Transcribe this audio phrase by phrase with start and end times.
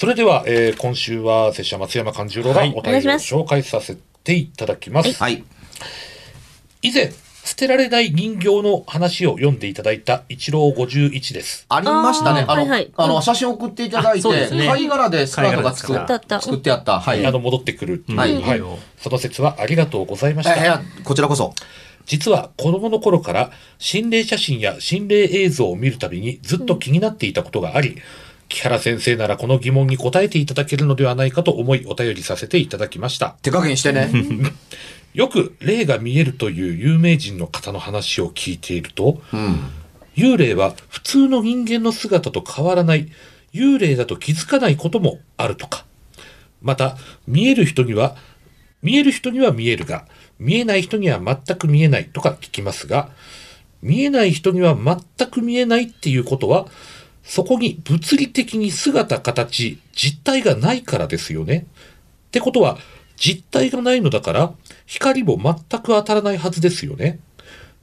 [0.00, 2.72] それでは、えー今週は拙者松山勘十郎がはい。
[2.74, 5.12] お便りを紹介させていただきます。
[5.22, 5.44] はい。
[6.80, 7.12] 以前、
[7.44, 11.66] 捨てられない人形の話を読んでいただいた一郎51です。
[11.68, 12.46] ありましたね。
[12.48, 12.90] あの、はいはい。
[12.96, 14.66] あのうん写真送っていただいて、ね。
[14.68, 15.92] 貝殻でスカートが作
[16.56, 16.98] ってあった。
[16.98, 17.26] はい。
[17.26, 17.96] あの、戻ってくる。
[17.96, 18.18] っていう。
[18.18, 18.40] はい。
[18.40, 18.62] はい。
[18.96, 20.56] その説はありがとうございました。
[20.56, 21.52] えいやこちらこそ。
[22.06, 27.98] 実は子供の頃から心霊写真や心霊映像を見るたびにずっと気になっていたことがあり、
[28.50, 33.36] 木原先生ならこの疑問に答えていただけるのではないかと思いお便りさせていただきました。
[33.40, 34.10] 手加減してね
[35.14, 39.60] よく霊が見えるという有名人の方の話を聞いていると、うん
[40.16, 43.08] 幽霊は普通の人間の姿と変わらない
[43.54, 45.86] 幽霊だと気づかないこともあるとか。
[46.60, 46.96] また、
[47.26, 48.16] 見える人には、
[48.82, 50.06] 見える人には見えるが、
[50.38, 53.10] 見えない人には全く見えないとか聞きますが、
[53.82, 56.66] 見えない人には全く見えないっていうことは、
[57.30, 61.64] そこに物理的に姿、形、実体がないからですよね。
[62.26, 62.76] ってことは、
[63.16, 64.52] 実体がないのだから、
[64.84, 67.20] 光も全く当たらないはずですよね。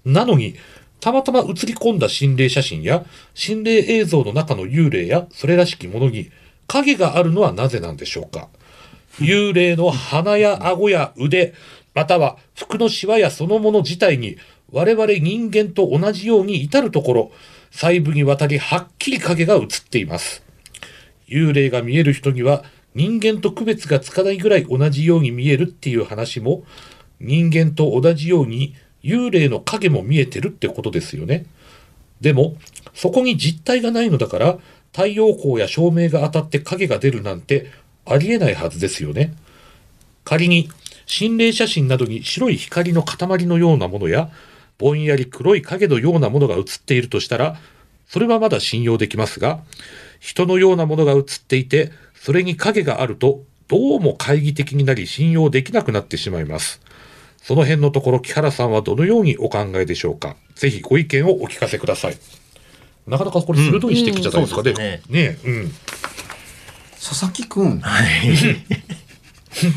[0.03, 0.55] なのに、
[0.99, 6.29] たまたま映り込んだ心霊写真や心霊映像の中の幽霊やそれらしきものに
[6.67, 8.49] 影があるのはなぜなんでしょうか
[9.19, 11.53] 幽霊の鼻や顎や腕、
[11.93, 14.35] または服のシワやそのもの自体に
[14.73, 17.31] 我々人間と同じように至るところ、
[17.71, 20.43] 細部にわたりはっきり影が映っています。
[21.27, 22.63] 幽霊が見える人には
[22.95, 26.63] 人間と区別がつかないぐらい同じように見えるっていう話も
[27.19, 31.45] 人間と同じように幽霊の影も見えてるってことですよね。
[32.21, 32.57] でも、
[32.93, 34.57] そこに実体がないのだから
[34.91, 37.71] 太陽光や照明が当たって影が出るなんて
[38.05, 39.33] ありえないはずですよね。
[40.23, 40.69] 仮に
[41.05, 44.29] 心霊写真などに白い光の塊のようなものや
[44.77, 47.59] ぼんやり黒い影のようなものが映っているとしたら、
[48.07, 49.59] それはまだ信用できますが、
[50.19, 56.81] 人のようなものが映っていて、それに影があると、どうも懐疑的になり信用できなくなってしまいます。
[57.41, 60.35] その辺のところ、木原さんはどのようにお考えでしょうか？
[60.55, 62.17] ぜひご意見をお聞かせください。
[63.07, 64.71] なかなかこれ鋭い指摘じゃないですかね。
[64.71, 65.71] うんそうですねえ、うん。
[66.99, 67.81] 佐々木くん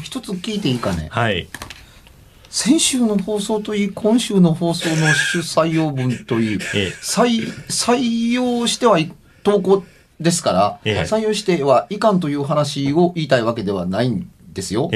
[0.02, 1.08] 一つ聞いていいかね？
[1.10, 1.48] はい。
[2.50, 9.12] 先週の放送といい今週の放送の主採用文といいええ採採用してはい
[9.44, 9.84] 投稿
[10.20, 14.90] ですから、ええ採用してはいかんという話を言いたいわけではないんですよ。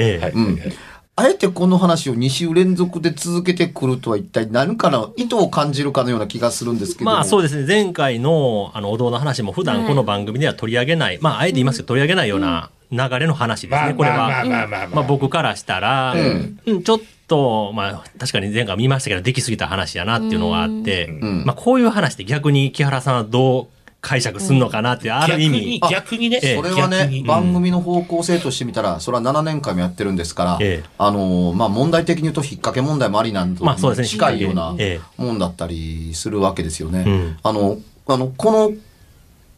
[1.17, 7.15] あえてこの話を2週連続で続けてくるとは一体何かの意図を感じるかのような気がするんですけども。
[7.15, 7.65] まあそうですね。
[7.65, 13.93] 前回のあのお堂の話も普段この番組では取り上げない、まああえて言いますけど取り上げないような流れの話ですまあね。
[13.93, 14.45] これまあまあは。
[14.45, 21.43] まあまあまあ僕からしたら、うんうんちょっと、まあ確かに前回見ましたけど、できすぎた話やなっていうのがあって、ん。
[21.45, 23.67] まあこういう話って逆に木原さんはどう
[24.05, 30.89] 解釈するのかなっていう、ある意逆に味、、逆にね、ええそれはね、番組の方向性としてみたら、それは7年間もやってるんですから、ええ。
[30.99, 34.07] あのーまあ、問題的に言うと、引っ掛け問題もありなんと、まあそうですね。
[34.07, 37.03] 近いようなえもんだったりするわけですよね。
[37.07, 37.37] うん。
[37.41, 38.73] あの、あの、この、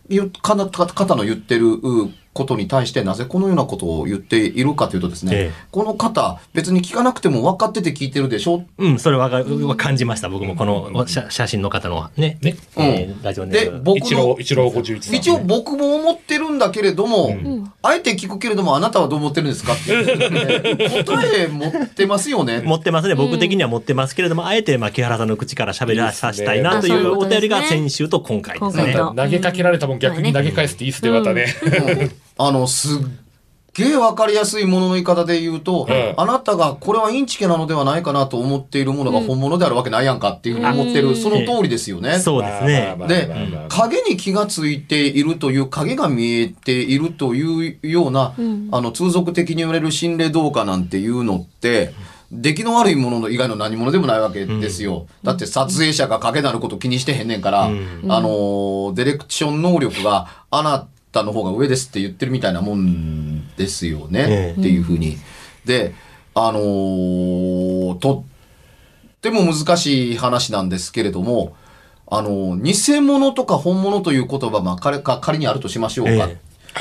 [0.07, 5.51] ゆかな方の言ってるうことに対してなぜこのようなことを言っているかというとですね、ええ。
[5.71, 8.63] この方別に聞かなくても分かってて聞いてるでしょ？
[8.77, 10.29] うん、それはは感じました。
[10.29, 10.55] 僕も。
[10.55, 12.37] この写写真の方のね。
[12.41, 13.77] ねえーラジオネーム。
[13.77, 15.17] で僕一郎、一郎51さん、ね。
[15.17, 17.73] 一応僕も思ってるんだけれども、ん。
[17.81, 22.61] あえて聞くけれどもあなたはどう思ってるんですかってね、答え持ってますよね。
[22.65, 23.15] 持ってますね。
[23.15, 28.93] 僕的には持ってますけれども、あえて、まあ、木原さんの口から喋らさせたいなというお便りが先週と今回ですね。
[28.93, 31.47] 今投げかけられたもん逆に投げ返すっていいっすね、またね。
[32.37, 33.01] あの、すっ
[33.77, 36.13] げえわかりやすいものの言い方で言うと、うん。
[36.17, 42.17] あなたがこれはインチキなのではないかなと思っているものが本物であるわけないやんかっていうふうに思ってる、その通りですよね。
[42.19, 42.95] そうですね。
[43.07, 43.29] で
[43.69, 48.69] 影に気がついているという、影が見えているというような、ん。
[48.71, 51.93] あの、通俗的に言われる心霊動画なんていうのって、
[52.31, 55.05] 出来の悪いものの以外の何者でもないわけですよ。
[55.23, 58.01] だって撮影者が影なること気にしてへんねんから、うん。
[58.09, 60.87] あのー、ディレクション能力があなた
[61.23, 64.25] の方が上ですって言ってるみたいなもんですよね。
[64.29, 65.17] ええっていうふうに。
[65.65, 65.93] で、
[66.33, 68.23] あのーと
[69.17, 71.55] っても難しい話なんですけれども、
[72.09, 76.11] あの、偽物とか本物という言葉、まあ、仮か仮にあるとしましょうか。
[76.11, 76.37] え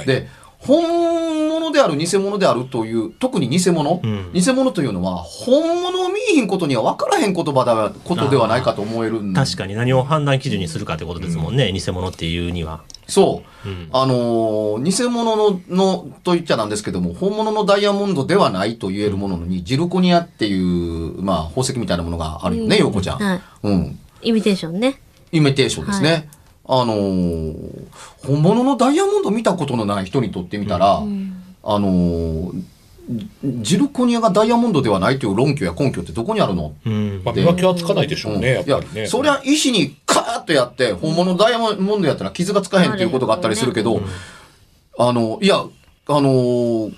[0.06, 0.28] で、
[0.58, 11.72] 本物である、偽物であるという、特に偽物、うん偽物というのは、本物を見えひんことには分からへん言葉だ、ことではないかと思えるん確かに何を判断基準にするかってことですもんね。
[11.72, 12.82] 偽物っていうには。
[13.08, 13.68] そう。
[13.68, 23.18] うんあのー偽物の、の、と言っちゃなんですけども、本物のダイヤモンドではないと言えるものに、ジルコニアっていう、まあ、宝石みたいなものがあるよね、うんヨコちゃん。
[23.18, 23.98] はいうん。
[24.22, 25.00] イミテーションね。
[25.32, 26.28] イミテーションですね。
[26.68, 27.86] あのー
[28.26, 32.62] 本物のダイヤモンド見たことのない人にとってみたら、うんあのー
[33.44, 36.74] ジルコニアがダイヤモンドではないという論拠や根拠ってどこにあるの？
[36.84, 37.22] うん。
[37.24, 39.00] まあ、見分けはつかないでしょうね、やっぱりね。
[39.02, 44.00] いや、そりゃ石にカーッとやって、本物のダイヤモンドやったら傷がつかへんっていうことがあったりするけど、
[44.98, 45.56] あの、いや、
[46.08, 46.92] あのー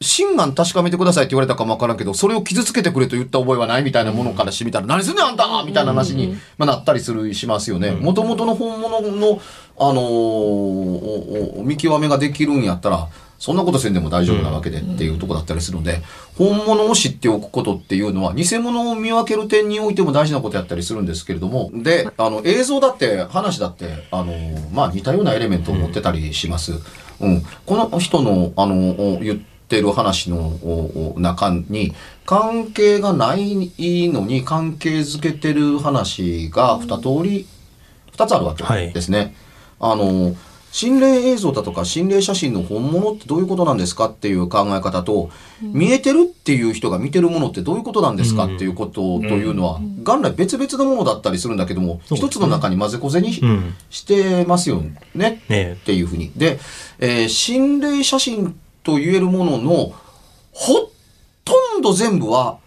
[0.00, 7.92] 真贋確かめてくださいって言われたかもわからんけど、それを傷つけてくれと言った覚えはないみたいなものからしてみたら、何すんねんあんたみたいな話に、まあ、なったりする、しますよね。
[7.92, 9.40] もともとの本物の、
[9.78, 16.02] あのーおお見極めができるんやったら、そんなことせんでも大丈夫なわけでっていうとこだったりするので、
[16.36, 24.32] 本物を知っておくことっていうのは、偽物を見分ける点においても大事なことやったりするんですけれども、で、あの、映像だって、話だって、あの、
[24.72, 26.72] まあ、似たようなエレメントを持ってたりします。
[27.20, 27.42] うん。
[27.66, 31.94] この人の、あの、お言ってる話の中に、
[32.24, 33.70] 関係がない
[34.10, 37.46] のに関係づけてる話が二通り、
[38.12, 39.34] 二つあるわけはいですね。
[39.78, 40.34] あの、
[40.76, 45.30] 心霊映像だとか心霊写真の本物ってどういうことなんですかっていう考え方と、
[45.62, 53.74] 見えてるっていう人が見てるものってどういうことなんですかっていうことというのは、元来別々のものだったりするんだけども、一つの中に混ぜこぜにし,、うん。
[54.06, 54.82] てますよ
[55.14, 56.30] ねねっていうふうに。
[56.36, 56.58] で、
[56.98, 59.94] えー心霊写真と言えるものの、
[60.52, 60.90] ほ
[61.42, 62.58] とんど全部は、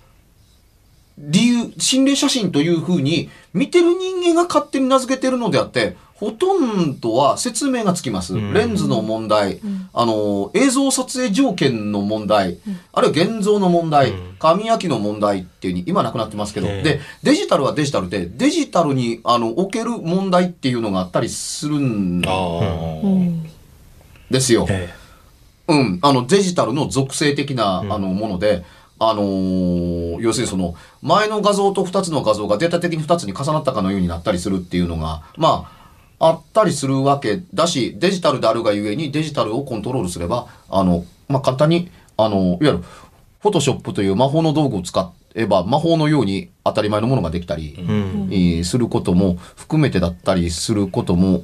[1.20, 8.36] 理由、心霊写真というふうに、見てる人間が勝手に名付けてるのであって、ほとんどは説明がつきます。
[8.36, 8.54] うん。
[8.54, 9.60] レンズの問題、
[9.94, 12.58] あの、映像撮影条件の問題、
[12.92, 14.36] あるいは現像の問題、うん。
[14.38, 16.84] 紙焼きの問題っていうふうに、今なくなってますけど、ええ。
[16.84, 22.22] で、デジタルはデジタルで、デジタルに、あの、置ける問題っていうのがあったりするん
[24.30, 24.68] ですよ。
[24.70, 24.94] え。
[25.70, 27.94] うん、あのデジタルの属性的な、うん。
[27.94, 28.66] あのもので、
[29.00, 35.72] あのー要するにその前の画像と2つの画像がデータ的に2つに重なったかのようになったりするっていうのがま
[36.20, 42.78] ああったりするわけだしデジタルであるがゆえにデジタルをコントロールすればあの、まあ、簡単にあのいわゆる
[43.40, 48.28] フォトショップという魔法の道具を使えば魔法のように当たり前のものができたり、えうん。
[48.32, 51.44] えーすることも含めてだったりすることも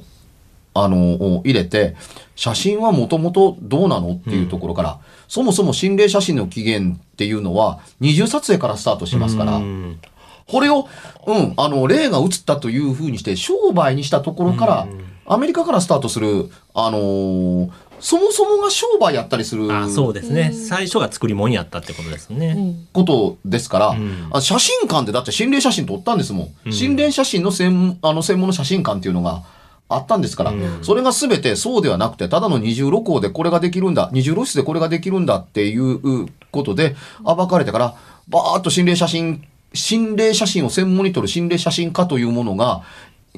[0.82, 1.96] あのを入れて
[2.34, 10.00] 写真はもともとどうなのっていうところから、そもそも心霊写真の起源っていうのは二重撮影からスタートしますから、うん
[10.48, 10.86] これを、
[11.26, 20.52] うん、あの霊が映ったというふうにして商売にしたところから、うんアメリカからスタートする、あのーそもそもが商売やったりするあそうですね。
[20.52, 22.52] 最初が作り物やったってことですうね。
[22.52, 26.54] んことですから、うんあ写真館でだって心霊写真撮ったんですもん。
[26.66, 29.42] うん心霊写真の専あの専門の写真館っていうのが
[29.88, 30.78] あったんですから、うん。
[30.82, 37.94] それが全てそうではなくて、ただの二重露光でこれができるんだ、二重露出でこれができるんだっていうことで暴かれてから、
[38.28, 42.82] バーッと心霊写真、心霊写真を専門に撮る心霊写真家というものが、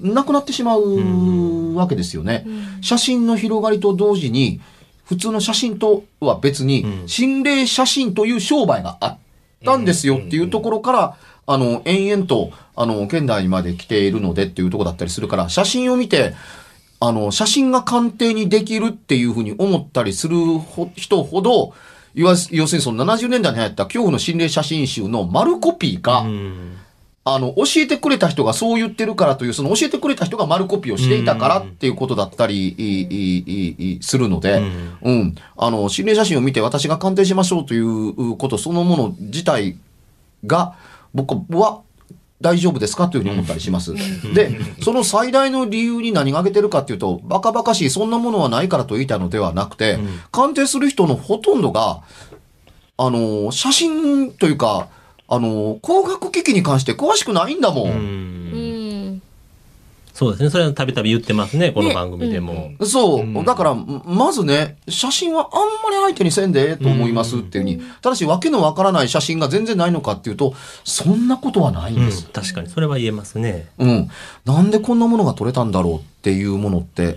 [0.00, 2.46] なくなってしまうわけですよね。
[2.80, 4.60] 写真の広がりと同時に、
[5.04, 7.08] 普通の写真とは別にう、ん。
[7.08, 9.18] 心霊写真という商売があっ
[9.64, 11.16] たんですよっていうところから、
[11.50, 16.34] あの、延々と、あの、現代まで来ているのでっていうところだったりするから、写真を見て、
[17.00, 21.72] あの、写真が鑑定にできるっていうふうに思ったりするほ人ほど、
[22.14, 26.76] 要するにその70年代に流行った恐怖の心霊写真集の丸コピーが、うん。
[27.24, 34.62] あの、教えてくれた人がそう言ってるからという、その教えてくれた人が丸コピーをしていたからっていうことだったり、するので、
[35.02, 39.78] うん、あの、心霊写真を見て私が鑑定しましょうということそのもの自体
[40.46, 40.74] が、
[41.24, 41.82] 僕は
[42.40, 43.94] 大丈夫ですかというふうに思ったりします。
[44.32, 49.98] で、その最大の理由に何が挙げてるかっていうと、バカバカしい、そんなものはないからと言いたいのではなくて、
[50.30, 52.02] 鑑定する人のほとんどが、
[52.96, 54.88] あの、写真というか、
[55.26, 57.84] あの、工学機器に関して詳しくないんだも。
[57.84, 58.67] うんうんん。
[60.18, 60.50] そうですね。
[60.50, 62.72] それはたびたび言ってますね、この番組でも。
[62.82, 72.26] そう、うんだから、まずね、写真はあんまり相手にせんでええと思いますっていうふうに、ただし、わけのわからない写真が全然ないのかっていうと、そんなことはないんうんです。
[72.32, 73.68] 確かに、それは言えますね。
[73.78, 74.10] うん。
[74.44, 77.16] なんでこんなものが撮れたんだろうっていうものって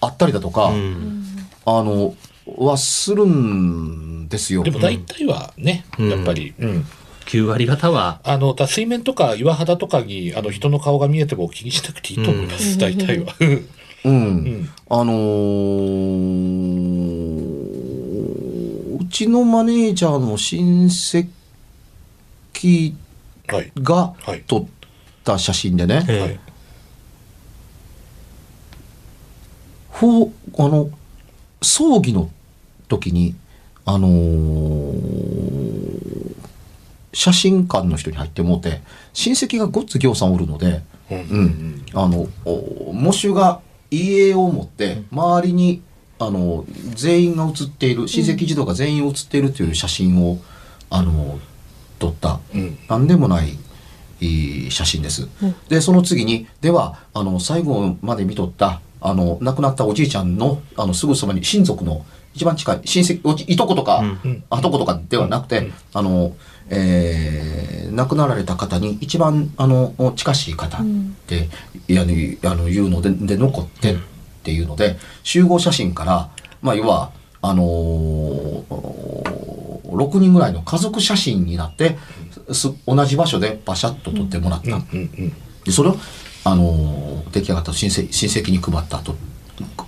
[0.00, 1.24] あったりだとか、うん
[1.64, 2.16] あの、
[2.56, 4.64] はするんですよ。
[4.64, 6.86] でも大体はね、うんやっぱり、うん。
[7.26, 13.34] 9割方は、あの、だ水面とか岩肌とかに、あの、人の顔が見えても気にしなくていいと思います、大体は。
[13.40, 13.68] うん。
[14.04, 14.68] うん。
[14.88, 21.26] あのーうちのマネージャーの親戚
[23.48, 23.72] はい。
[23.76, 24.42] がはい。
[24.46, 24.66] 撮っ
[25.24, 26.40] た写真でね、えはい。
[29.90, 30.90] ほうあの
[31.60, 32.30] 葬儀の
[32.88, 33.34] 時に
[33.84, 35.52] あのー
[37.12, 38.80] 写真館の人に入ってもうて
[39.12, 41.18] 親戚がごっつぎょうさんおるので、うん。
[41.18, 45.82] うん、あのお喪主が家を持って周りに
[46.18, 46.64] あの
[46.94, 50.38] 全員が写っている親戚児童が全員写っているという写真を
[50.88, 51.38] あの
[51.98, 52.40] 撮った。
[52.54, 52.78] うん。
[52.88, 53.58] 何でもない
[54.20, 55.28] いい写真です。
[55.68, 64.44] でその次にではあの最後まで見とったあの亡くなったおじいちゃんのあのすぐそばに親族の一番近い親戚おじいとことか、うん。
[64.48, 66.34] あとことかではなくて、あの、
[66.72, 67.62] えー
[67.92, 70.80] 亡くなられた方に一番あの近しい方っ
[71.26, 71.50] て、
[71.88, 73.96] いやねあの言うのでで残ってっ
[74.42, 76.30] ていうので集合写真から
[76.62, 77.12] まあ要は
[77.42, 78.64] あのー
[79.92, 81.98] 6人ぐらいの家族写真になって
[82.50, 85.32] す同じ場所でバシャッと撮ってもらった、うんうん。
[85.64, 85.96] でそれを、
[86.44, 89.14] あのー出来上がった親戚親戚に配った後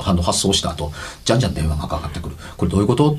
[0.00, 0.92] あの発送した後
[1.24, 2.36] じゃんじゃん電話がかかってくる。
[2.58, 3.16] これどういうこと、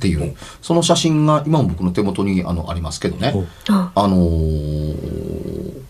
[0.00, 5.80] っていうその写真が今も僕の手元にあのありますけどねおあ、あのー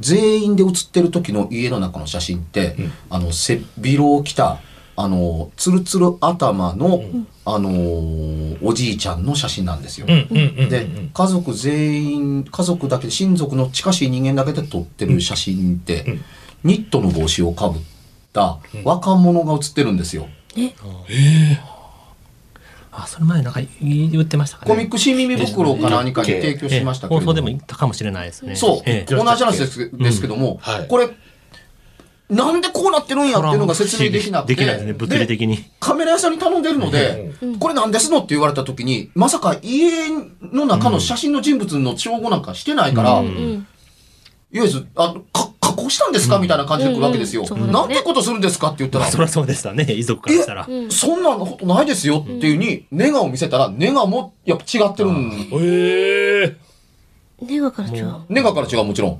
[0.00, 4.58] 全員で写ってる時の家の中の写真って、うんあの背広を着た
[4.96, 7.04] あのツルツル頭の、
[7.44, 10.06] あのーおじいちゃんの写真なんですよ。
[10.08, 10.68] うんうんうんうん。
[10.68, 16.24] で家族全員家族だけで親族の近しい人間だけで撮ってる写真って、うん
[16.64, 17.82] ニットの帽子をかぶっ
[18.32, 20.28] た若者が写ってるんですよ。
[22.92, 24.70] あ、それ前なんか言ってましたかね。
[24.70, 28.54] コミック新耳袋か何かに提供しましたけれど放送でも言ったかもしれないですね。
[28.54, 31.08] そう、ええ同じ話ですですけども、はいこれ
[32.28, 35.64] なんでこうなってるんやっていうのが説明できなくてできないですね、物理的に。
[35.80, 40.08] カメラ屋さんに頼んでるので、これなんですのって言われた時にまさか家
[40.40, 43.66] の中の写真の人物の照合なんかしてないから、うんうん。
[44.50, 47.72] いわゆるあか加工したんですか、みたいな感じで来るわけですよ、うんうん。
[47.72, 48.68] なんてことするんですか？
[48.68, 50.66] って言ったら、そりゃそうでしたね、遺族からしたら。
[50.68, 50.90] え？
[50.90, 56.56] そんなことないですよっていうに、ネガを見せたら、ネガもやっぱ違ってるん、へえ。
[57.40, 58.20] ネガから違う。
[58.28, 59.12] ネガから違うもちろん。
[59.12, 59.18] っ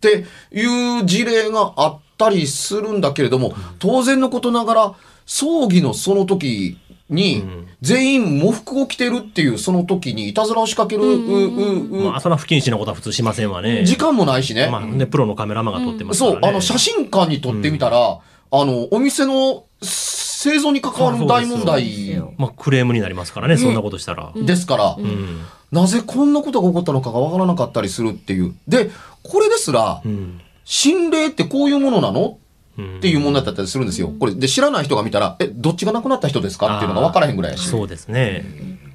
[0.00, 4.94] ていう事例があったりするんだけれども、当然のことながら、
[5.26, 6.78] 葬儀のその時
[7.10, 7.44] に、
[7.82, 13.84] 全員喪服を着てるっていうその時にいたずらを仕掛ける、うううまあ、そんな不謹慎なことは普通しませんわね。
[13.84, 14.68] 時間もないしね。
[14.70, 16.38] まあ、ね、プロのカメラマンが撮ってますからね。
[16.40, 24.32] そう、あの、写真館に撮ってみたら、あの、お店の製造に関わる大問題まあ、クレームになりますからね、そんなことしたら。
[24.34, 25.40] ですから、うん。
[25.72, 28.54] なぜこんなことが起こったのかがわからなかったりするっていう。
[28.66, 28.90] で、
[29.22, 30.40] これですらう、ん。
[30.64, 32.20] 心霊ってこういうものなの？
[32.22, 32.36] うん
[32.74, 34.12] っていう問題だったりするんですよ。
[34.18, 36.78] これ、で、知らない人が見たら、え、どっちが亡くなった人ですか？
[36.78, 37.68] っていうのが分からへんぐらいやし。
[37.68, 38.44] そうですね。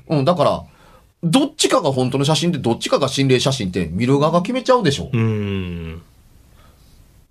[0.07, 0.63] うん、だから、
[1.23, 5.09] どっちかが本当の写真で、どっちかが心霊写真って見る側が決めちゃうでしょ。
[5.11, 6.01] うん。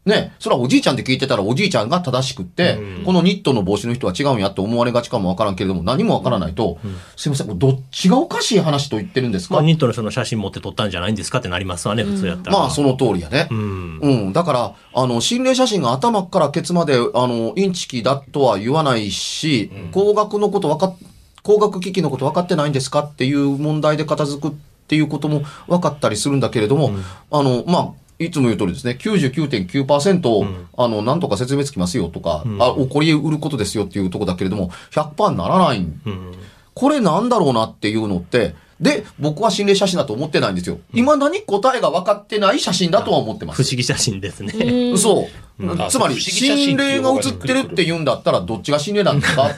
[0.07, 6.79] ね、それはおじいちゃんって聞いてたらおじいちゃんが正しくって、うんこのニットの帽子の人は違うんやって思われがちかもわからんけれども、何もわからないと、
[7.17, 12.59] すいません、どっちがおかしい話と言ってるんですか、まあ、ニットの人の写真持って撮ったんじゃないんですかってなりますわね、普通やったら。
[12.59, 13.49] まあ、その通りやね。
[13.51, 13.99] うん。
[14.03, 14.33] うん。
[14.33, 20.97] だから、あの、心霊写真が頭からケツまで、あの、インチキだとは言わないし、工学のこと分かっ、
[21.43, 24.55] 工学機器のこと分かってないんですかっていう問題で片付くっ
[24.89, 26.93] ていうことも分かったりするんだけれども、
[27.31, 30.69] あの、まあ、いつも言う通りですね、99.9%を、うん。
[30.77, 32.63] あの、なんとか説明つきますよとか、うん。
[32.63, 35.81] あ、起こりうることですよっていうとこだけれども、100%ならない。
[35.81, 36.33] んうん。
[36.75, 40.79] これなんだろうなっていうのって、で、僕は心霊写真だと思ってないんですよ。
[40.93, 43.63] 未だに答えが分かってない写真だとは思ってます。
[43.63, 44.53] 不思議写真ですね。
[44.93, 45.25] うんそう。
[45.25, 49.51] うんつまり、あ不思議写真心霊が写ってるって言うんだったら、どっちが心霊なんですか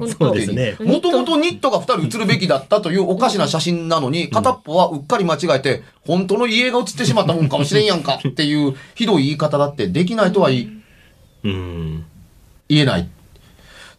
[0.00, 0.76] 本そ当うですね。
[0.80, 10.82] もともとニットが二人写るべきだったというおかしな写真なのに、片っぽはうっかり間違えて、本当の家が写ってしまったもんかもしれんやんかっていうひどい言い方だってできないとは言い
[11.44, 12.04] うん。
[12.68, 13.08] 言えない。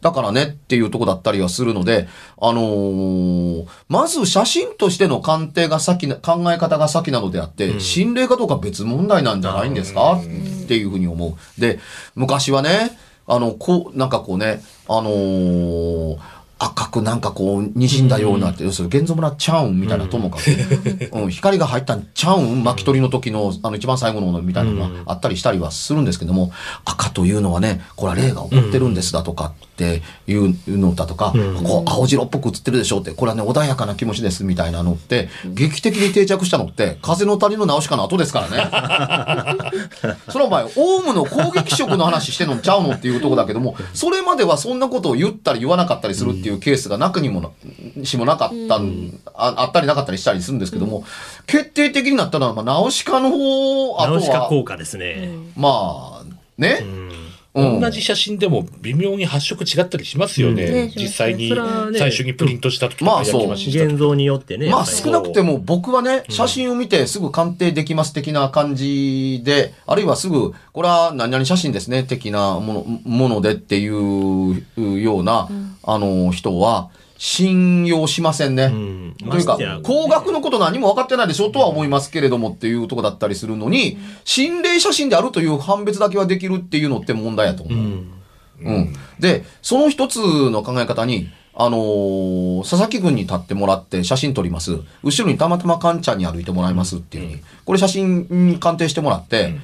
[0.00, 2.08] だからねっていうとこだったりはするので、
[2.40, 7.80] あのーまず写真としての鑑定が先な、考え方が先なのであって、うん。
[7.80, 10.20] 心霊かどうか別問題なんじゃないんですか？
[10.20, 11.60] っていうふうに思う。
[11.60, 11.78] で、
[12.14, 16.18] 昔はね、あの、こう、なんかこうね、あのー
[16.58, 26.52] 赤くなんかこう、滲んだようなって、要するに、現像村ちゃうんみたいなともかく、うん、光が入ったんちゃうん巻き取りの時の、あの、一番最後のみたいなのがあったりしたりはするんですけども、
[26.86, 31.62] 赤というのはね、これは霊が起こってるんですだとかっていうのだとか、うん。
[31.62, 39.72] こう、青白っぽく映ってるでしょって、これはね、穏やかな気持ちですみたいなのって、劇的に定着したのって、風の谷の直しかの後ですからね。
[40.30, 51.04] それはお前、オウムの攻撃色の話してんのちゃうのっていうとこだけども、それまではそんなことを言ったり言わなかったりするっていうケースがなくにもなしもなかったん、ああったりなかったりしたりするんですけども、
[51.46, 55.30] 決定的になったのは、まあ、ナウシカの方、あとナウシカは、効果ですね。
[55.56, 56.24] まあ、
[56.58, 56.84] ねう。
[56.84, 57.25] ん
[57.56, 57.80] うん。
[57.80, 60.64] 同じ写真でも微妙に発色違ったりしますよね。
[60.64, 60.72] うん。
[60.72, 61.48] ね実際に
[61.96, 64.70] 最初にプリントした時とかまあそう焼き増しした時現像によってね。
[64.70, 75.48] まあ少なくても僕はね、写真を見てすぐ鑑定できます的な感じで、あるいはすぐ、これは何々写真ですね的なものものでっていうような、
[75.82, 78.64] あの人は信用しませんね。
[78.64, 87.78] うんというか高額のこと何も分かってないでしょとは思いますけれどもっていうとこだったりするのに、心霊写真であるという判別だけはできるっていうのって問題やと思う。
[87.78, 88.12] うん。
[88.60, 88.92] うん。
[89.18, 90.18] で、その一つ
[90.50, 94.78] の考え方に、あのー佐々木軍に立ってもらって写真撮ります。
[95.02, 97.40] 後ろにたまたまカンちゃんに歩いてもらいますっていうふうに。
[97.64, 99.54] これ写真に鑑定してもらって、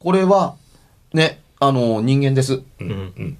[0.00, 0.56] これは、
[1.12, 2.62] ね、あのー人間です。
[2.80, 3.38] うんうん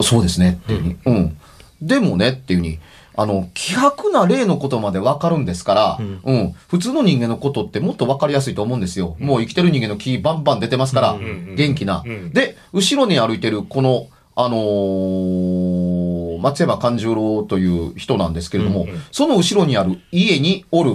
[0.00, 0.96] そうですねっていうふうに。
[1.06, 1.38] うん。
[1.82, 2.78] でもねっていうふうに。
[3.14, 6.20] あの、希薄な例のことまでわかるんですから、うん。
[6.24, 9.16] うん、普通の人間のことってもっとわかりやすいと思うんですよ。
[9.18, 11.16] もう生きてる人間の気バンバン出てますから、
[11.54, 12.02] 元気な。
[12.06, 12.32] うん。
[12.32, 19.02] で、後ろに歩いてるこの、あのー松山勘十郎という人なんですけれども、うんうん。
[19.12, 20.94] その後ろにある家におる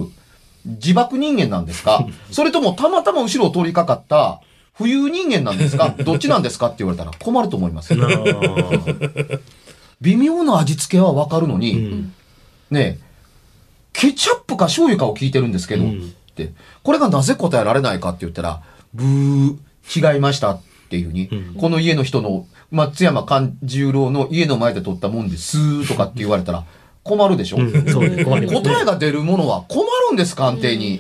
[0.66, 2.06] 自爆人間なんですか？
[2.32, 4.42] それともたまたま後ろを通りかかった
[4.78, 5.94] 浮遊人間なんですか？
[6.04, 6.68] どっちなんですか？
[6.68, 7.94] って言われたら困ると思います。
[10.02, 12.14] 微妙な味付けはわかるのうに、ん。
[12.70, 13.08] ねえ、
[13.94, 16.14] ケチャップか醤油かを聞いてるんですけど、うん。
[16.32, 16.52] って、
[16.84, 18.62] これがなぜ答えられないかって言ったら、
[18.94, 21.56] ブー、違いましたっていうふうに、うん。
[21.56, 26.66] この家の人の松山勘十郎の家の前で撮ったもんですとかって言われたら
[27.08, 28.62] 困るでしょ、うんそうです困りますね。
[28.62, 30.98] 答えが出るものは困るんです、鑑定に。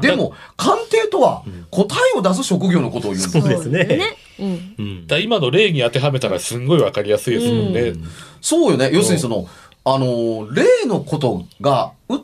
[0.00, 3.40] でも、鑑定とは答えを出す職業のことを言うんです。
[3.40, 4.16] そうですね。
[4.40, 4.74] うん。
[4.78, 5.06] うん。
[5.06, 7.92] だ今の例に当てはめたらすんごいわかりやすいですもんね。
[8.40, 8.90] そうよね。
[8.92, 9.46] 要するにその、
[9.84, 12.20] あの、例のことが、う、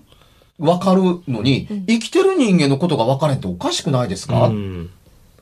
[0.58, 4.90] わかるのに、生きてる人間のことが分からへんっておかしくないですか、っうん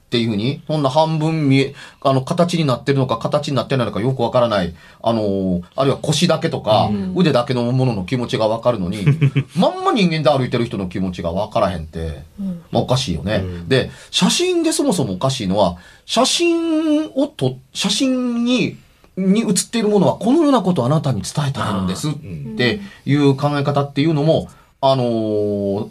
[0.08, 9.04] ていうふうに、そんな半分見え、あの、形になってるのか、形になってないのかよくわからない、あの、あるいは腰だけとか、腕だけのものの気持ちがわかるのに、
[9.58, 12.22] まんま人間で歩いてる人の気持ちがわからへんって、
[12.70, 13.68] まあおかしいよね、うん。
[13.68, 18.76] で、写真でそもそもおかしいのは、写真をと、写真に、
[19.16, 22.12] に写っているものはこのようなことをあなたに伝えたいんですっ
[22.56, 24.48] ていう考え方っていうのも、
[24.80, 25.88] あのー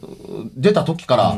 [0.56, 1.38] 出た時から、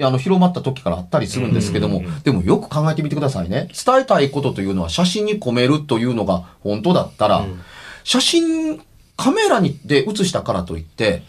[0.00, 3.68] あの、広まった時からあったりするんですけども、でもよく考えてみてくださいね。
[3.84, 7.60] 伝えたいことというのは写真に込めるというのが本当だったら、うん。
[8.04, 8.80] 写真、
[9.16, 11.22] カメラにで写したからといって、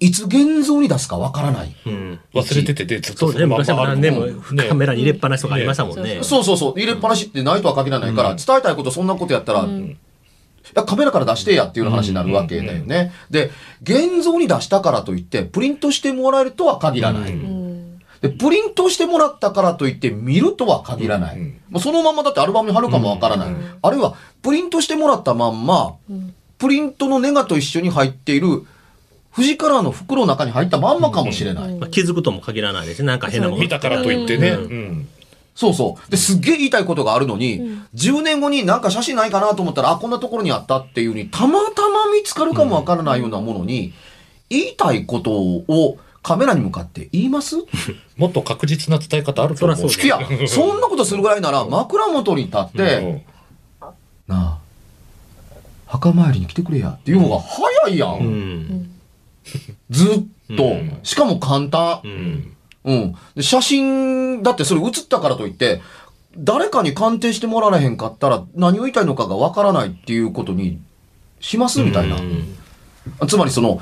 [0.00, 1.74] いつ現像に出すかわからない。
[1.86, 2.20] うん。
[2.34, 3.46] 忘れててでずっとそうですね。
[3.46, 6.20] 昔は何年もねカメラに入れっぱなしとかありましたもんね。
[6.22, 6.56] そうそう。
[6.56, 6.72] そう。
[6.76, 9.96] 入れっぱなしってないとは限らないから、伝えたいことそんなことやったら、い
[10.74, 13.12] や、カメラから出してやっていう話になるわけだよね。
[13.30, 13.50] で、
[13.82, 17.32] 現像に出したからといって、プリントしてもらえるとは限らない。
[17.32, 17.57] うん
[18.20, 21.38] で、プリントしてもらったからといって見るとは限らない。
[21.38, 23.54] うんもうそのままだってアルバムに貼るかもわからない。
[23.82, 25.96] あるいは、プリントしてもらったまんま、
[26.56, 28.64] プリントのネガと一緒に入っている、
[29.34, 31.74] 富士カラーの袋の中に入ったまんまかもしれない。
[31.74, 34.50] まあ気づくとも限らないですねなんか変なもん見たからといってね。
[34.50, 35.08] うんうん
[35.54, 36.10] そうそう。
[36.12, 37.60] で、すっげえ言いたいことがあるのに、
[37.92, 43.92] 10年後になんか写真ないかなと思ったら、あ、こんなところにあったっていうに、たまたま見つかるかもわからないようなものに、
[44.48, 47.56] 言いたいことをカメラに向かって言います？
[48.16, 49.76] もっと確実な伝え方あると思う。
[49.76, 53.24] そらそういや、そんなことするぐらいなら、枕元に立って、
[54.26, 54.58] なあ、
[55.86, 58.18] 墓参りに来てくれやっていう方が早いやん。
[58.18, 58.90] うん。
[59.90, 60.04] ず
[60.52, 62.00] っと、うんしかも簡単。
[62.84, 63.14] うん。
[63.40, 65.80] 写真、だってそれ写ったからといって、
[66.36, 70.78] 誰かに鑑定してもらわれへんかったら何を言いたいのかがわからないっていうことに
[71.40, 72.16] しますみたいな。
[72.16, 72.54] うん
[73.26, 73.80] つまりその、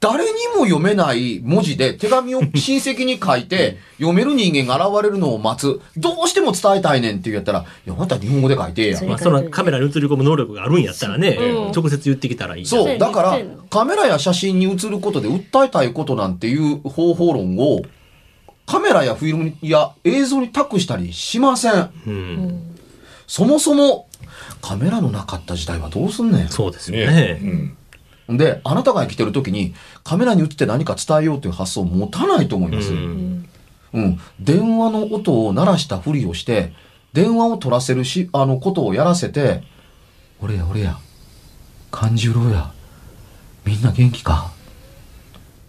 [0.00, 5.78] 誰にも読めない文字で手紙を親戚に書いて読める人間が現れるのを待つ。
[5.98, 9.04] どうしても伝えたいねんって言ったら、いや、また日本語で書いてやそ。
[9.04, 12.66] まあ、そのカメラに映り込む能力があるんやったらね、うん直接言ってきたらいい。
[12.66, 12.98] そう。
[12.98, 17.82] だからカメラや写真に写ることで訴えたいことなんていう方法論を、
[18.64, 21.90] カメラやフィルムや映像に託したりしません。
[22.06, 22.76] うん。
[23.26, 24.08] そもそも、
[24.62, 27.40] カメラのなかった時代はどうすんねそうですよねね。
[27.42, 27.76] うんん。
[28.36, 32.92] で、あなたが生きてる時に、カメラに映って何か伝えようという発想を持たないと思います。
[32.92, 33.46] ううん。
[33.94, 36.72] ん電話の音を鳴らしたふりをして、
[37.12, 39.62] 電話を取らせるし、あのことをやらせて、
[40.40, 40.98] 俺や俺や、
[41.90, 42.72] 勘十郎や、
[43.64, 44.52] みんな元気か?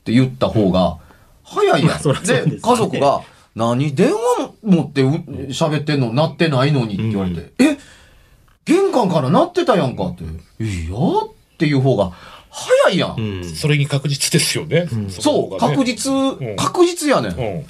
[0.01, 0.97] って言った方が
[1.43, 2.01] 早いやん。
[2.01, 3.21] でねで、家族が、
[3.53, 5.09] 何電話持ってう
[5.49, 6.13] 喋ってんの？
[6.13, 7.77] 鳴ってないのにって言われて、え？
[8.63, 12.13] 玄関から鳴ってたやんかって、いやっていう方が
[12.51, 13.15] 早いやん。
[13.17, 13.43] うん。
[13.43, 14.87] それに確実ですよね。
[15.09, 17.31] そう、確実、ん確実やねん。
[17.37, 17.65] うん。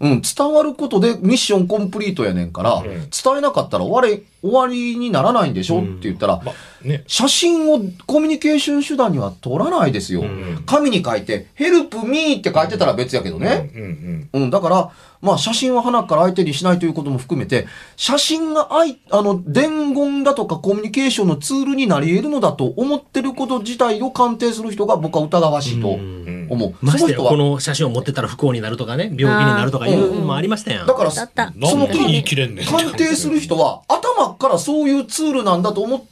[0.00, 3.00] うん、伝わることでミッションコンプリートやねんから、ん伝
[3.38, 7.04] えなかったら終わり、終わりにならないんでしょ、うんって言ったら、まあ、ね。
[7.06, 10.22] 写真をコミュニケーション手段には取らないですよ。
[10.22, 13.70] ん紙に書いて、ヘルプミーって書いてたら別やけどね。
[13.74, 26.74] うんうんうん、だから、まあ写真は花から相手にしないということも含めて、写真があい、あの、伝言だとかコミュニケーションのツールになり得るのだと思ってること自体を鑑定する人が僕は疑わしいとうん思う。
[26.80, 30.86] ましてや、その人はこの写真を持ってたら不幸になるとかね、病気になるとかいうのもありましたやん。
[30.86, 31.60] だから、だったうん。
[31.60, 32.66] なんで言い切れんねん。
[32.66, 33.82] 鑑定する人は
[34.18, 36.02] 頭からそういうツールなんだと思っ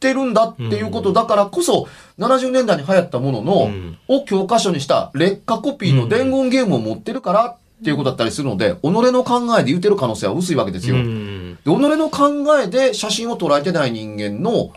[0.00, 10.96] てるんだっていうことだからこそ、70年代に流行ったものの、うんを教科書にした劣化コピーの伝言ゲームを持ってるからっていうことだったりするので、己の考えで言ってる可能性は薄いわけですよ。
[10.96, 12.28] うんで己の考
[12.60, 14.70] えで写真を捉えてない人間の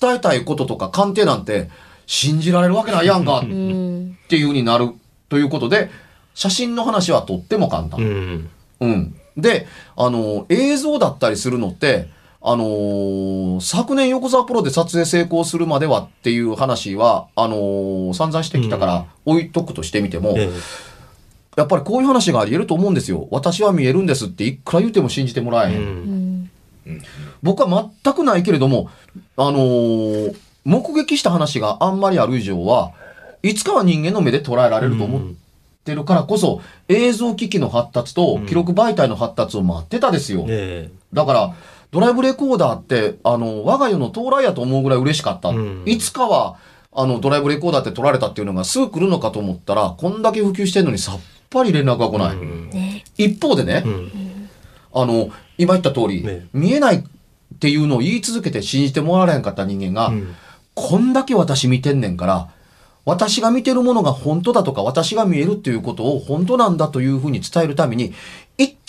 [0.00, 1.68] 伝えたいこととか鑑定なんて
[2.06, 4.18] 信じられるわけないやんか っうん。
[4.28, 4.90] ていう風になる
[5.28, 5.90] ということで、
[6.34, 8.00] 写真の話はとっても簡単。
[8.00, 8.50] うん。
[8.80, 9.14] うん。
[9.36, 12.08] で、あの、映像だったりするのって、
[12.46, 20.50] あのー昨年横沢プロで撮影成功するまではっていう話は、あのー散々してきたから置いとくとしてみても、え
[21.56, 23.28] やっぱりこういう話があり得ると思うんですよ。
[23.30, 25.74] 私は見えるんですっていくら言っても信じてもらえへ。
[25.74, 25.84] えうん
[26.42, 26.50] ん。
[27.42, 28.90] 僕は全くないけれども、
[29.38, 32.92] あのー目撃した話があんまりある以上は、
[33.42, 35.22] いつかは人間の目で捉えられると思っ
[35.84, 40.44] てるからこそ、映像機器の発達と記録媒体の発達を待ってたですよ。
[40.48, 41.54] えだから、
[41.90, 45.50] ドライブレコーダーって、あの、我が世の到来やと思うぐらい嬉しかった。
[45.50, 46.56] うんいつかは、
[46.92, 51.20] あの、ドライブレコーダーって撮られたっていうのがすぐ来るのかと思ったら、こんだけ普及してるのにさっ
[51.50, 52.36] ぱり連絡が来ない。
[52.36, 53.04] ね。
[53.16, 54.12] 一方でね、うん
[54.96, 57.02] あの、今言った通り、ね見えないっ
[57.58, 60.34] ていうのを言い続けて信じてもらえへんかった人間が、うん
[60.76, 62.48] こんだけ私見てんねんから、
[63.04, 68.14] 私が見てるものが本当だとか、私が見えるっていうことを本当なんだというふうに伝えるために、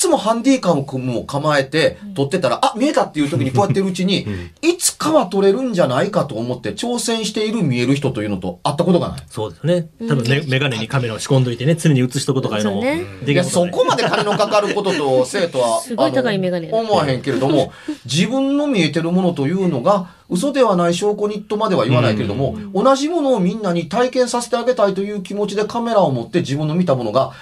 [0.06, 0.86] つもハンディカム
[1.18, 4.28] を構えて撮ってたら、あ、見えたっていう時にこうやってるうちに、
[4.62, 9.24] いつかは撮れるんじゃないかと思って挑戦している見える人というのと会ったことがない。
[9.30, 9.90] そうですね。
[10.08, 17.72] 多分ね、メガネにカメラを仕込んどいてね、常に映しとくとかいうのもできることないそこまで金のかかることと生徒は、 すごい高いあのメガネだ思わへんけれども、
[18.06, 27.34] 自分の見えてるものというのが、嘘ではない証拠にとまでは言わないけれども、同じものをみんなに体験させてあげたいという気持ちでカメラを持って自分の見たものが、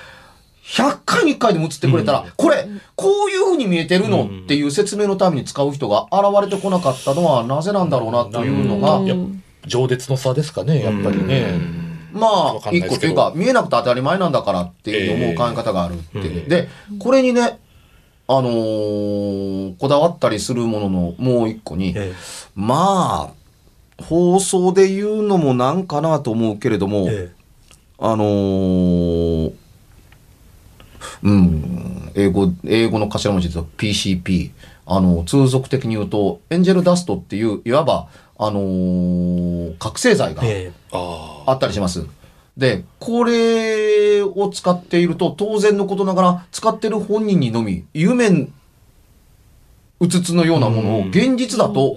[0.63, 9.01] 100回に1回でも映ってくれたら、これ、こういう風に見えてるのっていう説明のために使う人が現れてこなかったのはなぜなんだろうなというのが、
[9.67, 11.83] 情熱の差ですかね、やっぱりね。
[12.13, 16.19] まあ一個というか、見えなくて当たり前なんだからっていう思う考え方があるって。
[16.19, 16.45] う。
[16.45, 17.59] んで、これにね、
[18.27, 22.13] あのーこだわったりするもののもう一個に、え。
[22.55, 27.31] まあ、放送で言うのもなんかなと思うけれども、ええ。
[27.99, 29.62] あのー
[31.23, 34.51] うん、英語、英語の頭文字で PCP。
[34.85, 42.05] あの、通俗的に言うと、エンジェルダストっていう、いわば、あのー覚醒剤が、ええあったりします。
[42.57, 48.47] で、これを使っていると当然のことながら使ってる本人にのみ、夢、
[50.03, 51.09] うつつのようなものをうん。
[51.09, 51.95] 現実だと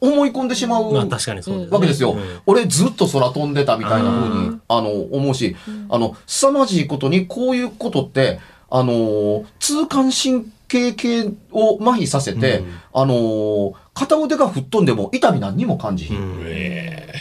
[0.00, 1.74] 思い込んでしまうまあ確かにそうです、ね。
[1.74, 2.12] わけですよ。
[2.12, 2.40] うん。
[2.46, 5.56] 俺ずっと空飛んでたみたいな風にうん、あの、思うし、
[5.88, 8.38] あの、凄まじいことにこういうことって、
[8.70, 12.74] あのー、痛感神経系を麻痺させて、うん。
[12.94, 16.18] あのー、片腕が吹っ飛んでも痛み何にも感じひん。
[16.18, 16.42] うん。
[16.46, 17.12] え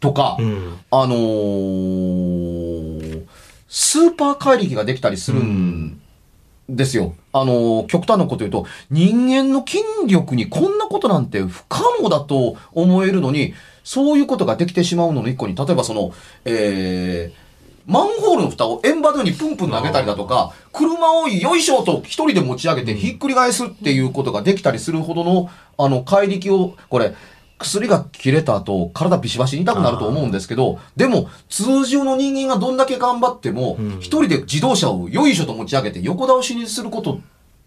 [0.00, 0.78] とか、うん。
[0.90, 3.24] あのー、
[3.68, 5.99] スーパー怪力ができたりするん
[6.76, 7.14] ですよ。
[7.32, 13.54] あの、極端なこと言うと、人間の筋力にこんなことなんて不可能だと思えるのに、
[13.84, 16.12] そういうことができてしまうのの一個に、例えばその、
[16.44, 27.14] えー、マンホールの蓋を円盤のようにプンプン投げたりだとか、車をよいしょと一人で持ち上げてひっくり返すっていうことができたりするほどの、あの、怪力を、これ、
[27.60, 37.20] 薬が切れた後、体ビシバシに痛くなると思うんですけど、でも、通常の人間がどんだけ頑張ってもうん、一人で自動車をよいしょと持ち上げて横倒しにすること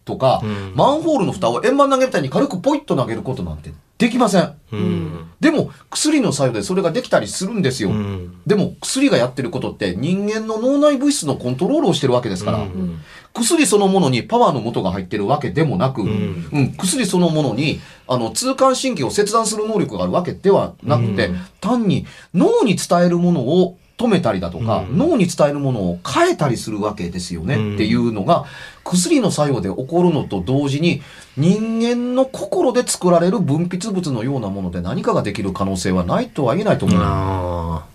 [0.05, 0.73] とか、うん。
[0.75, 4.53] マンホールの蓋を円盤投げみたいに軽くポイッと投げることなんてできません。
[4.71, 5.29] うん。
[5.39, 7.89] でも、薬の作用でそれができたりするんですよ。
[7.89, 8.41] うん。
[8.45, 13.01] でも、薬がやってることって人間の脳内物質のコントロールをしてるわけですから、うん
[13.33, 16.49] 薬そのものにパワーの元が入ってるわけでもなく、ん。
[16.51, 21.41] うん薬そのものに、あの、痛感神経を切断する能力があるわけではなくて、うん。
[21.59, 24.97] 単に脳に伝えるものを止めたりだとか、うん。
[24.97, 27.73] 脳に伝えるものを変えたりするわけですよね、うん。
[27.75, 28.45] っていうのが、
[28.83, 31.01] 薬の作用で起こるのと同時に、
[31.35, 37.92] 人間の心で作られる分泌物のようなもので何かができる可能性はないとは言えないと思う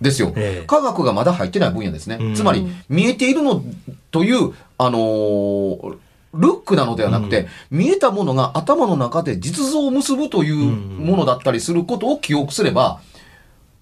[0.00, 0.32] ですよ。
[0.36, 2.18] ええ科学がまだ入ってない分野ですね。
[2.20, 3.62] うんつまり、見えているの
[4.10, 5.96] という、あのー
[6.34, 13.00] ルックなのではなくて、見えたものが頭の中で実像を結ぶというものだったりすることを記憶すれば、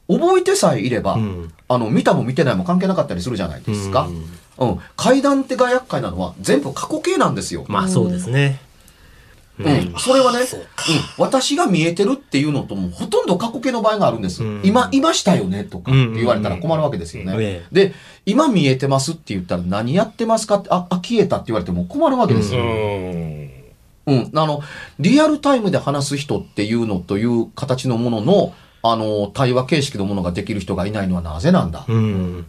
[0.06, 4.08] 覚えてさえいれば、ーうんあの、見たも見てないも関係なかったりするじゃないですか。
[4.58, 4.78] うん。
[4.96, 7.64] 階段手が厄介なのは全部過去形なんですよ。
[7.68, 8.60] まあそうですね。
[9.58, 10.66] うん、それはね、そううん、
[11.18, 14.42] 私が見えてるっていうのともほとんど過去形の場合があるんです。
[14.42, 17.62] うん今、いましたよねとかって言われたら困るわけですよね。
[17.70, 17.92] で、
[18.24, 22.64] 今見えてますって言ったら何やってますかって、あ、あ消えたって言われても困るわけですうよ。
[22.64, 23.62] ん。
[24.04, 24.62] うん、あの、
[24.98, 31.84] リアルタイムで話す人っていうのという形のものの、あの、対話形式のものができる人がいないのはなぜなんだ。
[31.86, 32.46] うん。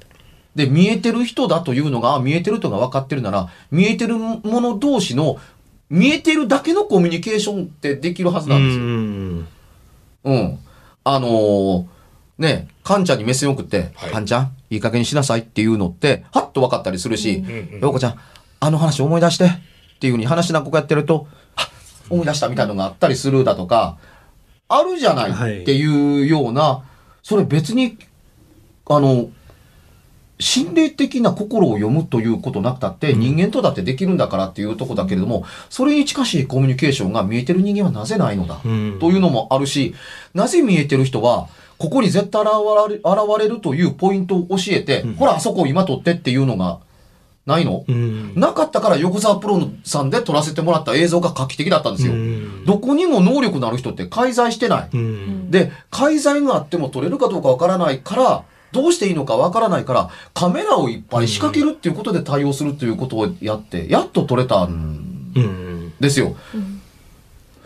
[0.55, 5.37] で、見えてる人だというのが、あ見えてる人が分かってるなら、見えてるもの同士の、
[5.89, 8.83] 見えてるだけのコミュニケーションってできるはずなんですよ。
[8.83, 9.47] うん
[10.23, 10.59] うん。
[11.03, 11.85] あのー
[12.37, 17.43] ね、カンちゃんに目線送って、はいカンちゃん、いい加減にしなさいっていうのって、はっと分かったりするし、
[17.79, 18.19] ようこちゃん、
[18.59, 19.49] あの話思い出してっ
[19.99, 21.69] ていうふうに話何個かやってると、あ
[22.09, 23.97] 思い出したみたいなのがあったりするだとか、
[24.67, 26.83] あるじゃないはいっていうような、
[27.21, 27.97] それ別に、
[28.87, 29.29] あの、
[30.43, 39.95] 心霊的な心を読むということなくたって、人間とだってできるんだからっていうとこだけれども、それに近しいコミュニケーションが見えてる人間はなぜないのだ、うんというのもあるし、
[40.33, 42.51] なぜ見えてる人は、ここに絶対現
[42.89, 46.79] れる現れるというポイントを教えて、ほら、あそこを今撮ってっていうのが
[47.45, 48.33] ないの、うん。
[48.35, 52.13] なかったから横澤プロさんで撮らせてもらった映像が画期的だったんですよ。
[52.13, 54.89] うんどこにも能力のある人って介在してない。
[54.93, 55.51] うん。
[55.51, 65.93] で、介在があっても撮れるかどうかわからないから、どうしていいのかわからないから、カメラをいっぱい仕掛けるっていうことで対応するっていうことをやって、やっと撮れたんうん。
[65.99, 66.35] ですよ。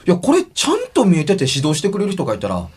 [0.05, 2.67] いや、これちゃんと見えてて指導してくれる人がいたら、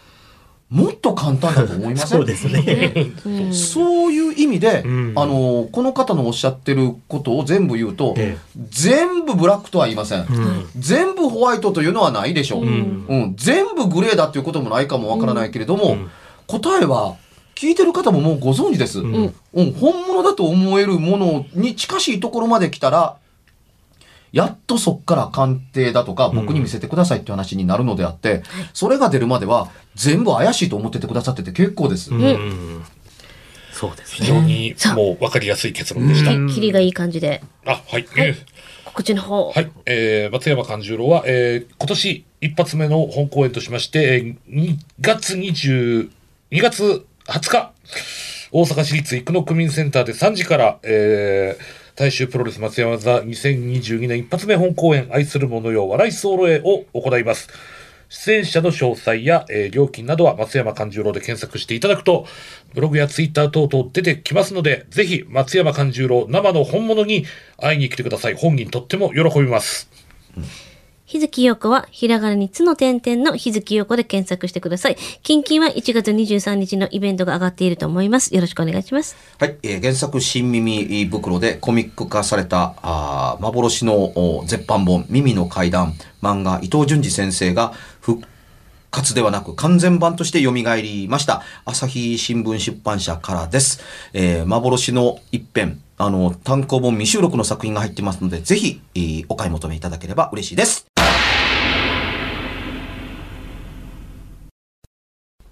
[0.68, 2.18] もっと簡単だと思いません？
[2.18, 3.12] そうですね。
[3.26, 8.36] うんそういう意味で、うんあの、この方のおっしゃってることを全部言うと、え
[8.70, 10.20] 全部ブラックとは言いません。
[10.20, 10.66] うん。
[10.76, 12.62] 全部ホワイトというのはないでしょう。
[12.62, 16.10] うんうん全部グレーだっていうこともないかもわからないけれども、うん
[16.46, 17.14] 答えは、
[17.60, 19.00] 聞いてる方ももうご存知です。
[19.00, 19.34] うんん
[19.74, 23.18] 本物だと思えるものに近しいところまで来たら、
[24.32, 32.14] やっとそっから鑑定だとか僕に見せてくださいって話になるのであって、それが出るまでは全部怪しいと思っててくださってて結構です。
[32.14, 32.82] うん。
[33.72, 34.46] そうです非常ね。
[34.46, 36.30] にもう分かりやすい結論でした。
[36.30, 37.42] はい、キリがいい感じで。
[37.66, 38.06] あ、はい。
[38.16, 38.36] えー
[38.84, 39.50] 告知の方。
[39.50, 46.10] はい、えー、松山勘十郎は、えー、今年一発目の本公演としまして、えー、2月20、
[46.50, 47.72] 2月20日、
[48.50, 57.48] 大阪市立生野区民センターで3時から、えー、大衆プロレス松山座2022年一発目本公演愛する者よ笑いソロへを行います。
[58.08, 62.26] 出演者の詳細や、えー料金などは松山勘十郎で検索していただくと、
[62.74, 67.26] ブログやツイッター等々出てきますので、ぜひ松山勘十郎生の本物に
[67.58, 68.34] 会いに来てください。
[68.34, 69.88] 本人とっても喜びます。
[71.10, 74.96] 日月陽子は、ひらがなにつの点々の日月陽子で検索してください。
[75.24, 78.32] キンキンは1月23日のイベントが上がっていると思います。
[78.32, 79.16] よろしくお願いします。
[79.40, 83.96] はい、えー原作新耳袋でコミック化されたあ幻の
[84.38, 88.22] お絶版本耳の怪談漫画伊藤淳二先生が復
[88.92, 93.80] 活ではなく完全版として蘇りました朝日新聞出版社からです、
[94.12, 100.89] えー幻の一編あの単行本未収録の作品が入ってますのでぜひ、えーお買い求めいただければ嬉しいです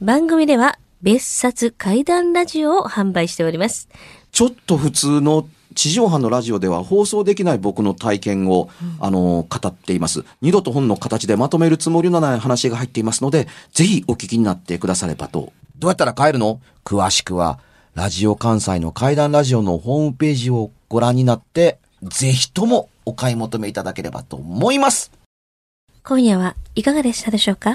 [0.00, 3.88] 番組では、別冊怪談ラジオを販売しております。
[4.30, 10.24] ちょっと普通の地上波のラジオでは放送できない僕の体験を、あの、語っています。
[10.40, 15.52] 二度と本の形でまとめるつもりのない話が入っていますので、ぜひお聞きになってくださればと。
[15.80, 16.60] どうやったら帰るの？
[16.84, 17.58] 詳しくは、
[17.96, 25.10] ラジオ関西の怪談ラジオのホームページをご覧になって、ぜひともお買い求めいただければと思います。
[26.04, 27.74] 今夜はいかがでしたでしょうか？